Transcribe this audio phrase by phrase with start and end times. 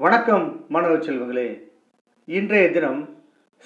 [0.00, 1.46] வணக்கம் மாணவ செல்வங்களே.
[2.28, 3.00] இன்றைய தினம்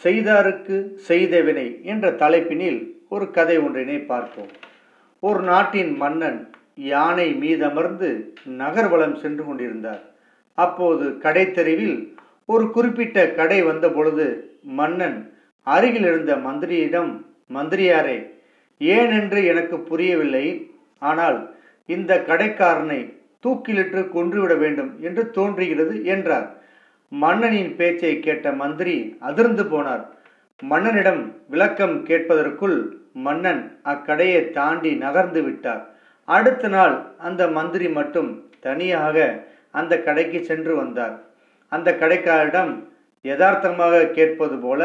[0.04, 0.76] செய்தாருக்கு
[1.08, 2.78] செய்த வினை என்ற தலைப்பினில்
[3.14, 4.48] ஒரு கதை ஒன்றினை பார்ப்போம்.
[5.22, 6.38] ஒரு நாட்டின் மன்னன்
[6.92, 8.10] யானை மீதமர்ந்து
[8.62, 10.02] நகர்வலம் சென்று கொண்டிருந்தார்.
[10.58, 11.98] அப்போது கடைத்தெருவில்
[12.54, 14.28] ஒரு குறிப்பிட்ட கடை வந்த பொழுது
[14.80, 15.18] மன்னன்
[15.66, 17.12] அருகில் இருந்த மந்திரியிடம்
[17.56, 18.18] மந்திரியாரே
[18.80, 20.46] ஏனென்று எனக்கு புரியவில்லை.
[20.98, 21.40] ஆனால்
[21.88, 23.02] இந்த கடைக்காரனை
[23.42, 26.48] தூக்கிலிட்டு கொன்றுவிட வேண்டும் என்று தோன்றுகிறது என்றார்.
[27.12, 30.04] மன்னனின் பேச்சை கேட்ட மந்திரி அதிர்ந்து போனார்.
[30.62, 32.76] மன்னனிடம் விளக்கம் கேட்பதற்குள்
[33.26, 35.82] மன்னன் அக்கடையை தாண்டி நகர்ந்து விட்டார்.
[36.28, 39.16] அடுத்த நாள் அந்த மந்திரி மட்டும் தனியாக
[39.70, 41.16] அந்த கடைக்கு சென்று வந்தார்.
[41.68, 42.72] அந்த கடைக்காரிடம்
[43.24, 44.82] யதார்த்தமாக கேட்பது போல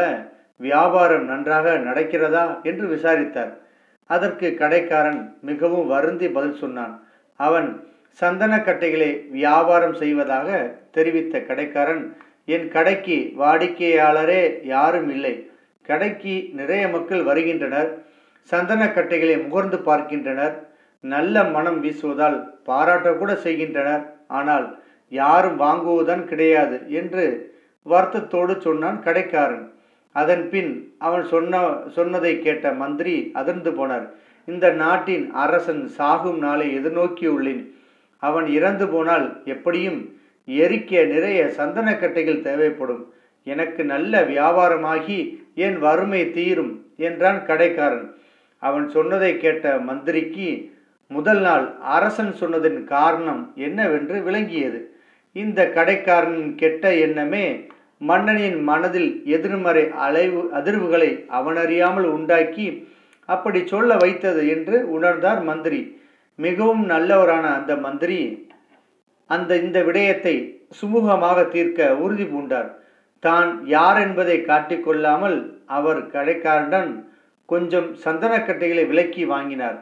[0.56, 3.52] வியாபாரம் நன்றாக நடக்கிறதா என்று விசாரித்தார்.
[4.10, 6.94] அதற்கு கடைக்காரன் மிகவும் வருந்தி பதில் சொன்னான்.
[7.40, 7.68] அவன்
[8.20, 10.48] சந்தனக்கட்டைகளை வியாபாரம் செய்வதாக
[10.96, 12.02] தெரிவித்த கடைக்காரன்
[12.54, 14.42] என் கடைக்கு வாடிக்கையாளரே
[14.74, 15.34] யாரும் இல்லை.
[15.88, 17.90] கடைக்கு நிறைய மக்கள் வருகின்றனர்.
[18.50, 20.54] சந்தனக்கட்டைகளை முகர்ந்து பார்க்கின்றனர்.
[21.04, 24.04] நல்ல மனம் வீசுவதால் பாராட்டக்கூட செய்கின்றனர்.
[24.38, 24.66] ஆனால்
[25.08, 27.24] யாரும் வாங்குவதுதான் கிடையாது என்று
[27.86, 29.66] வருத்தத்தோடு சொன்னான் கடைக்காரன்.
[30.12, 30.72] அதன் பின்
[31.06, 31.60] அவன் சொன்ன
[31.96, 34.06] சொன்னதை கேட்ட மந்திரி அதிர்ந்து போனார்.
[34.48, 37.62] இந்த நாட்டின் அரசன் சாகும் நாளை எதிர்நோக்கியுள்ளேன்.
[38.22, 40.00] அவன் இறந்து போனால் எப்படியும்
[40.48, 43.02] எரிக்க நிறைய சந்தனக்கட்டைகள் தேவைப்படும்.
[43.46, 45.18] எனக்கு நல்ல வியாபாரமாகி
[45.54, 48.06] என் வறுமை தீரும் என்றான் கடைக்காரன்.
[48.62, 50.48] அவன் சொன்னதை கேட்ட மந்திரிக்கு
[51.10, 51.66] முதல் நாள்
[51.96, 54.80] அரசன் சொன்னதின் காரணம் என்னவென்று விளங்கியது.
[55.32, 57.44] இந்த கடைக்காரனின் கெட்ட எண்ணமே
[57.98, 62.66] மன்னனின் மனதில் எதிர்மறை அலைவு அதிர்வுகளை அவனறியாமல் உண்டாக்கி
[63.28, 65.80] அப்படி சொல்ல வைத்தது என்று உணர்ந்தார் மந்திரி.
[66.38, 68.20] மிகவும் நல்லவரான அந்த மந்திரி
[69.30, 70.34] அந்த இந்த விடயத்தை
[70.78, 72.68] சுமூகமாக தீர்க்க உறுதி பூண்டார்.
[73.22, 75.38] தான் யார் என்பதை காட்டிக்கொள்ளாமல்
[75.76, 76.90] அவர் கடைக்காரனுடன்
[77.48, 79.78] கொஞ்சம் சந்தன கட்டைகளை விலக்கி வாங்கினார்.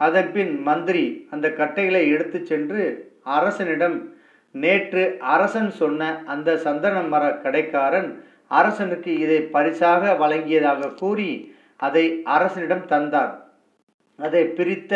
[0.00, 1.04] அதன்பின் மந்திரி
[1.34, 2.82] அந்த கட்டைகளை எடுத்து சென்று
[3.36, 3.96] அரசனிடம்
[4.54, 5.02] நேற்று
[5.34, 6.02] அரசன் சொன்ன
[6.34, 8.10] அந்த சந்தன மர கடைக்காரன்
[8.50, 11.30] அரசனுக்கு இதை பரிசாக வழங்கியதாக கூறி
[11.80, 12.04] அதை
[12.34, 13.34] அரசனிடம் தந்தார்.
[14.18, 14.92] அதை பிரித்த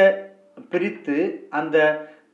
[0.71, 1.17] பிரித்து
[1.49, 1.77] அந்த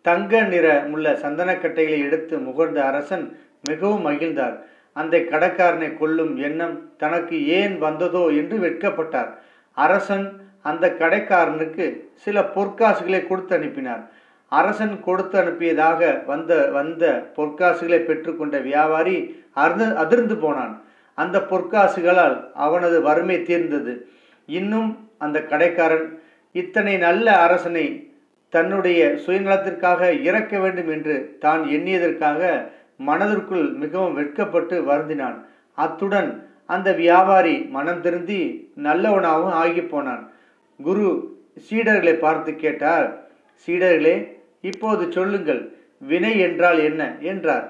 [0.03, 3.25] தங்க நிற உள்ள சந்தனக்கட்டைகளை எடுத்து முகர்ந்த அரசன்
[3.69, 4.57] மிகவும் மகிழ்ந்தார்.
[4.93, 9.31] அந்த கடைக்காரனை கொல்லும் எண்ணம் தனக்கு ஏன் வந்ததோ என்று வெட்கப்பட்டார்.
[9.77, 10.27] அரசன்
[10.63, 11.85] அந்த கடைக்காரனுக்கு
[12.25, 14.03] சில பொற்காசுகளை கொடுத்து அனுப்பினார்.
[14.53, 17.05] அரசன் கொடுத்து அனுப்பியதாக வந்த வந்த
[17.37, 19.17] பொற்காசுகளை பெற்றுக்கொண்ட வியாபாரி
[19.55, 20.75] அருந்து அதிர்ந்து போனான்.
[21.15, 22.37] அந்த பொற்காசுகளால்
[22.67, 23.95] அவனது வறுமை தீர்ந்தது.
[24.47, 26.07] இன்னும் அந்த கடைக்காரன்
[26.55, 27.87] இத்தனை நல்ல அரசனை
[28.53, 32.43] தன்னுடைய சுயநலத்திற்காக இறக்க வேண்டும் என்று தான் எண்ணியதற்காக
[33.09, 35.37] மனதிற்குள் மிகவும் வெட்கப்பட்டு வருந்தினான்.
[35.79, 36.31] அத்துடன்
[36.67, 38.41] அந்த வியாபாரி மனம் திருந்தி
[38.87, 40.23] நல்லவனாகவும் ஆகி போனான்.
[40.81, 41.07] குரு
[41.67, 43.07] சீடர்களை பார்த்து கேட்டார்
[43.69, 44.17] சீடர்களே
[44.71, 45.63] இப்போது சொல்லுங்கள்
[46.11, 47.03] வினை என்றால் என்ன?
[47.31, 47.67] என்றார்.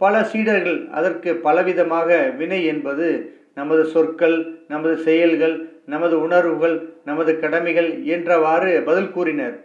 [0.00, 2.08] பல சீடர்கள் அதற்கு பலவிதமாக
[2.40, 3.08] வினை என்பது
[3.54, 4.36] நமது சொற்கள்
[4.68, 9.56] நமது செயல்கள் நமது உணர்வுகள் நமது கடமைகள் என்றவாறு பதில் கூறினர்.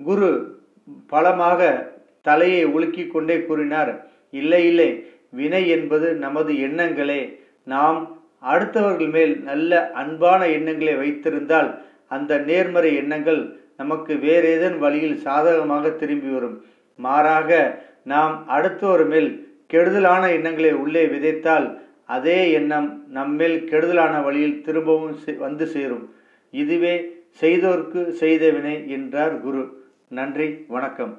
[0.00, 0.60] குரு
[1.06, 1.90] பலமாக
[2.22, 7.38] தலையை உலுக்கிக் கொண்டே கூறினார் இல்லை இல்லை வினை என்பது நமது எண்ணங்களே.
[7.64, 16.28] நாம் அடுத்தவர்கள் மேல் நல்ல அன்பான எண்ணங்களை வைத்திருந்தால் அந்த நேர்மறை எண்ணங்கள் நமக்கு வேறு வழியில் சாதகமாக திரும்பி
[16.28, 16.64] வரும்.
[16.96, 25.66] மாறாக நாம் அடுத்தவர் மேல் கெடுதலான எண்ணங்களை உள்ளே விதைத்தால் அதே எண்ணம் நம்மேல் கெடுதலான வழியில் திரும்பவும் வந்து
[25.66, 26.14] சேரும்.
[26.50, 29.81] இதுவே செய்தோர்க்கு செய்த வினை என்றார் குரு.
[30.12, 31.12] நன்றி வணக்கம்.